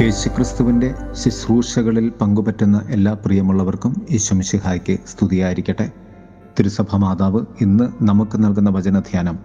യേശുക്രിസ്തുവിന്റെ 0.00 0.94
ശുശ്രൂഷകളിൽ 1.12 2.12
പങ്കുപറ്റുന്ന 2.20 2.82
എല്ലാ 2.88 3.12
പ്രിയമുള്ളവർക്കും 3.12 4.06
ഈശ്വംശിഹായ്ക്ക് 4.10 4.98
സ്തുതിയായിരിക്കട്ടെ. 5.06 5.92
തിരുസഭ 6.58 6.96
മാതാവ് 6.96 7.44
ഇന്ന് 7.60 8.04
നമുക്ക് 8.04 8.44
നൽകുന്ന 8.44 8.70
വചനധ്യാനം. 8.70 9.38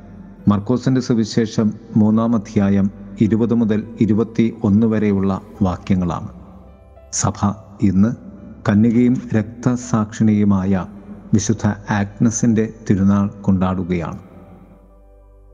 മർക്കോസിന്റെ 0.48 1.02
സുവിശേഷം 1.02 1.74
മൂന്നാം 1.96 2.36
അധ്യായം 2.36 2.92
ഇരുപത് 3.21 3.54
മുതൽ 3.54 3.88
ഇരുപത്തി 4.02 4.54
ഒന്ന് 4.64 4.88
വരെയുള്ള 4.88 5.42
വാക്യങ്ങളാണ്. 5.61 6.28
സഭ 7.11 7.54
ഇന്ന് 7.82 8.15
കന്യകയും 8.70 9.15
രക്തസാക്ഷിണിയുമായ 9.36 10.86
വിശുദ്ധ 11.33 11.68
ആഗ്നസിന്റെ 11.92 12.74
തിരുനാൾ 12.89 13.28
കൊണ്ടാടുകയാണ്. 13.28 14.20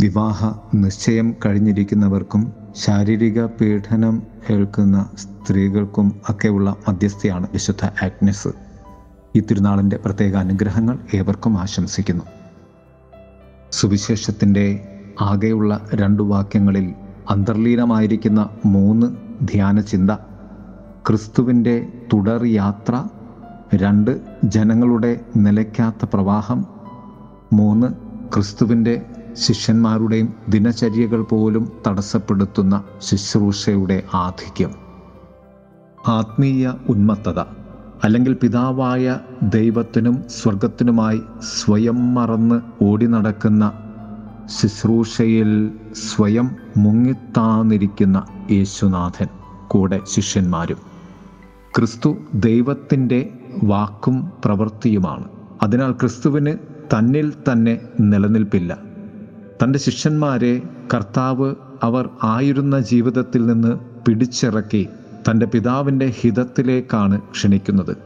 വിവാഹ 0.02 0.60
നിശ്ചയം 0.76 1.36
കഴിഞ്ഞിരിക്കുന്നവർക്കും 1.46 2.67
ശാരീരിക 2.78 3.46
പീഡനം 3.46 4.24
ഏൽക്കുന്ന 4.50 5.10
സ്ത്രീകൾക്കും 5.18 6.22
ഒക്കെയുള്ള 6.30 6.76
മധ്യസ്ഥയാണ് 6.88 7.48
വിശുദ്ധ 7.54 7.86
ആഗ്നസ്. 7.86 8.48
ഈ 9.36 9.40
തിരുനാളിന്റെ 9.40 9.98
പ്രത്യേക 9.98 10.36
അനുഗ്രഹങ്ങൾ 10.36 11.00
ഏവർക്കും 11.14 11.58
ആശംസിക്കുന്നു. 11.58 12.24
സുവിശേഷത്തിന്റെ 13.72 14.88
ആകെയുള്ള 15.22 15.88
രണ്ടു 15.94 16.24
വാക്യങ്ങളിൽ 16.24 16.94
അന്തർലീനമായിരിക്കുന്ന 17.30 18.50
മൂന്ന് 18.66 19.08
ധ്യാന 19.48 19.80
ചിന്ത 19.80 20.12
ക്രിസ്തുവിന്റെ 21.08 21.88
തുടർ 22.14 22.46
യാത്ര 22.46 23.04
രണ്ട് 23.76 24.22
ജനങ്ങളുടെ 24.44 25.20
നിലയ്ക്കാത്ത 25.36 26.06
പ്രവാഹം 26.14 26.66
മൂന്ന് 27.54 27.88
ക്രിസ്തുവിന്റെ 28.34 29.06
ശിഷ്യന്മാരുടെയും 29.38 30.34
ദിനചര്യകൾ 30.50 31.22
പോലും 31.22 31.72
തടസ്സപ്പെടുത്തുന്ന 31.88 32.84
ശുശ്രൂഷയുടെ 33.02 34.04
ആധിക്യം. 34.14 34.72
ആത്മീയ 36.08 36.74
ഉന്മത്തത 36.90 37.40
അല്ലെങ്കിൽ 38.04 38.34
പിതാവായ 38.34 39.20
ദൈവത്തിനും 39.44 40.24
സ്വർഗത്തിനുമായി 40.30 41.22
സ്വയം 41.42 42.14
മറന്ന് 42.14 42.62
ഓടി 42.84 43.06
നടക്കുന്ന 43.06 43.72
ശുശ്രൂഷയിൽ 44.46 45.72
സ്വയം 45.94 46.56
മുങ്ങിത്താന്നിരിക്കുന്ന 46.78 48.24
യേശുനാഥൻ 48.52 49.28
കൂടെ 49.68 50.02
ശിഷ്യന്മാരും. 50.08 50.78
ക്രിസ്തു 51.76 52.16
ദൈവത്തിന്റെ 52.36 53.40
വാക്കും 53.64 54.32
പ്രവൃത്തിയുമാണ്. 54.46 55.24
അതിനാൽ 55.62 55.92
ക്രിസ്തുവിന് 55.92 56.58
തന്നിൽ 56.98 57.34
തന്നെ 57.52 57.82
നിലനിൽപ്പില്ല. 58.00 58.87
തന്റെ 59.64 59.80
ശിഷ്യന്മാരെ 59.80 60.62
കർത്താവ് 60.94 61.56
അവർ 61.84 62.10
ആയിരുന്ന 62.24 62.80
ജീവിതത്തിൽ 62.80 63.46
നിന്ന് 63.46 63.80
പിടിച്ചിറക്കി 64.06 64.88
തന്റെ 65.30 65.46
പിതാവിന്റെ 65.46 66.06
ഹിതത്തിലേക്കാണ് 66.06 67.22
ക്ഷണിക്കുന്നത്. 67.22 67.98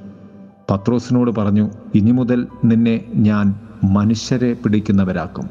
പത്രോസിനോട് 0.71 1.31
പറഞ്ഞു 1.31 1.69
ഇനി 1.95 2.11
മുതൽ 2.11 2.47
നിന്നെ 2.65 3.05
ഞാൻ 3.15 3.55
മനുഷ്യരെ 3.83 4.53
പിടിക്കുന്നവരാക്കും. 4.53 5.49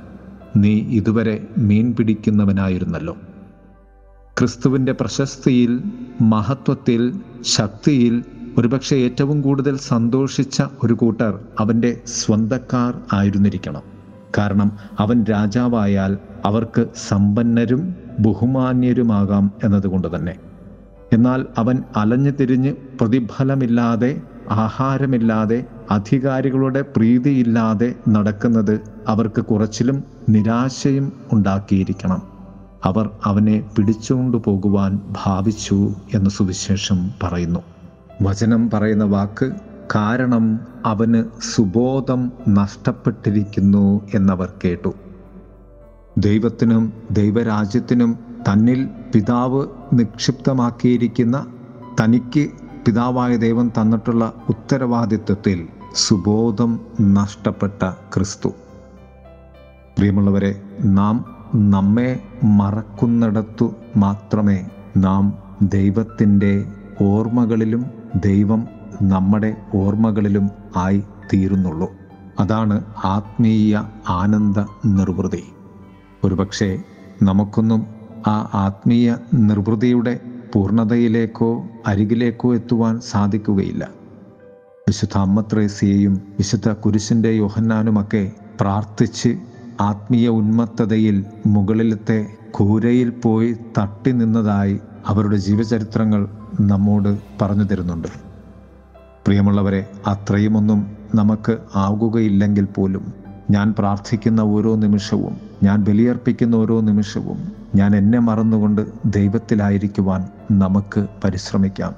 നീ 0.56 0.72
ഇതുവരെ 0.72 1.46
മീൻ 1.58 1.92
പിടിക്കുന്നവനായിരുന്നല്ലോ. 1.92 3.16
ക്രിസ്തുവിന്റെ 4.38 4.92
പ്രശസ്തിയിൽ 4.92 5.82
മഹത്വത്തിൽ 6.20 7.20
ശക്തിയിൽ 7.42 8.24
ഒരുപക്ഷെ 8.58 8.96
ഏറ്റവും 8.96 9.42
കൂടുതൽ 9.42 9.76
സന്തോഷിച്ച 9.76 10.62
ഒരു 10.84 10.94
കൂട്ടർ 10.94 11.38
അവന്റെ 11.60 12.00
സ്വന്തക്കാർ 12.06 13.00
ആയിരുന്നിരിക്കണം. 13.12 13.99
കാരണം 14.38 14.72
അവൻ 14.98 15.24
രാജാവായാൽ 15.24 16.18
അവർക്ക് 16.44 16.86
സമ്പന്നരും 17.08 17.94
ബഹുമാന്യരുമാകാം 18.18 19.52
എന്നതുകൊണ്ട് 19.64 20.16
തന്നെ. 20.16 20.36
എന്നാൽ 21.12 21.46
അവൻ 21.58 21.82
അലഞ്ഞു 21.96 22.30
തിരിഞ്ഞ് 22.30 22.72
പ്രതിഫലമില്ലാതെ 23.00 24.22
ആഹാരമില്ലാതെ 24.50 25.64
അധികാരികളുടെ 25.90 26.80
പ്രീതിയില്ലാതെ 26.80 27.94
നടക്കുന്നത് 28.08 28.80
അവർക്ക് 29.08 29.44
കുറച്ചിലും 29.44 30.04
നിരാശയും 30.28 31.12
ഉണ്ടാക്കിയിരിക്കണം. 31.32 32.22
അവർ 32.84 33.10
അവനെ 33.24 33.64
പിടിച്ചുകൊണ്ടു 33.76 34.42
പോകുവാൻ 34.44 35.00
ഭാവിച്ചു 35.24 35.94
എന്ന് 36.14 36.30
സുവിശേഷം 36.30 37.10
പറയുന്നു. 37.22 37.60
വചനം 38.22 38.70
പറയുന്ന 38.70 39.04
വാക്ക് 39.04 39.52
കാരണം 39.94 40.60
അവന് 40.86 41.24
സുബോധം 41.42 42.32
നഷ്ടപ്പെട്ടിരിക്കുന്നു 42.48 44.00
എന്നവർ 44.14 44.52
കേട്ടു. 44.64 44.94
ദൈവത്തിനും 46.18 46.92
ദൈവരാജ്യത്തിനും 47.10 48.18
തന്നിൽ 48.48 48.88
പിതാവ് 49.14 49.66
നിക്ഷിപ്തമാക്കിയിരിക്കുന്ന 49.92 51.46
തനിക്ക് 52.00 52.50
പിതാവായ 52.86 53.36
ദൈവം 53.36 53.68
തന്നിട്ടുള്ള 53.68 54.34
ഉത്തരവാദിത്വത്തിൽ 54.48 55.68
സുബോധം 55.94 56.80
നഷ്ടപ്പെട്ട 57.00 57.90
ക്രിസ്തു. 58.14 58.48
പ്രിയമുള്ളവരെ 59.96 60.62
നാം 60.84 61.24
നമ്മെ 61.54 62.20
മറക്കുന്നിടത്തു 62.44 63.74
മാത്രമേ 63.96 64.64
നാം 64.96 65.38
ദൈവത്തിന്റെ 65.62 66.64
ഓർമ്മകളിലും 67.00 67.86
ദൈവം 68.16 68.68
നമ്മുടെ 69.02 69.56
ഓർമ്മകളിലും 69.74 70.50
ആയി 70.76 71.02
തീരുന്നുള്ളൂ. 71.32 71.92
അതാണ് 72.40 72.84
ആത്മീയ 73.04 73.82
ആനന്ദ 74.08 74.60
നിർവൃതി. 74.86 75.42
ഒരുപക്ഷെ 76.24 76.82
നമുക്കൊന്നും 77.22 77.86
ആ 78.26 78.50
ആത്മീയ 78.54 79.16
നിർവൃതിയുടെ 79.34 80.20
പൂർണതയിലേക്കോ 80.54 81.64
അരികിലേക്കോ 81.86 82.54
എത്തുവാൻ 82.54 83.00
സാധിക്കുകയില്ല. 83.00 83.88
വിശുദ്ധ 84.88 85.18
അമ്മത്രേസിയെയും 85.18 86.14
വിശുദ്ധ 86.14 86.68
കുരിശിന്റെ 86.68 87.28
യോഹന്നാനുമൊക്കെ 87.28 88.32
പ്രാർത്ഥിച്ച് 88.60 89.38
ആത്മീയ 89.80 90.28
ഉന്മത്തതയിൽ 90.28 91.24
മുകളിലത്തെ 91.46 92.26
കൂരയിൽ 92.50 93.10
പോയി 93.10 93.56
തട്ടി 93.78 94.12
നിന്നതായി 94.12 94.80
അവരുടെ 95.06 95.36
ജീവചരിത്രങ്ങൾ 95.36 96.28
നമ്മോട് 96.60 97.18
പറഞ്ഞു 97.42 97.62
തരുന്നുണ്ട്. 97.62 98.29
പ്രിയമുള്ളവരെ 99.24 99.86
അത്രയുമൊന്നും 100.06 100.96
നമുക്ക് 101.14 101.56
ആകുകയില്ലെങ്കിൽ 101.76 102.64
പോലും 102.64 103.12
ഞാൻ 103.50 103.74
പ്രാർത്ഥിക്കുന്ന 103.78 104.40
ഓരോ 104.40 104.76
നിമിഷവും 104.76 105.36
ഞാൻ 105.62 105.84
ബലിയർപ്പിക്കുന്ന 105.84 106.54
ഓരോ 106.54 106.80
നിമിഷവും 106.80 107.52
ഞാൻ 107.74 107.96
എന്നെ 107.96 108.18
മറന്നുകൊണ്ട് 108.18 108.86
ദൈവത്തിലായിരിക്കുവാൻ 109.04 110.24
നമുക്ക് 110.50 111.06
പരിശ്രമിക്കാം. 111.24 111.94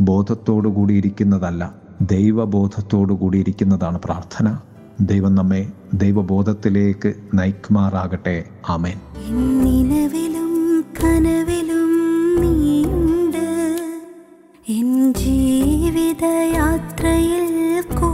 ബോധത്തോടു 0.00 0.68
കൂടിയിരിക്കുന്നതല്ല 0.68 1.72
ദൈവബോധത്തോടു 2.02 3.12
കൂടിയിരിക്കുന്നതാണ് 3.12 3.98
പ്രാർത്ഥന. 4.04 4.56
ദൈവം 5.00 5.34
നമ്മെ 5.34 5.72
ദൈവബോധത്തിലേക്ക് 5.94 7.14
നയിക്കുമാറാകട്ടെ. 7.34 8.44
ആമേൻ. 8.68 8.98
കനവിലും 11.04 11.90
നീയുണ്ട് 12.40 12.81
ജീവിതയാത്രയിൽ 16.21 17.45
കൂടുണ്ട് 17.91 18.10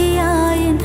அடியாயின் 0.00 0.78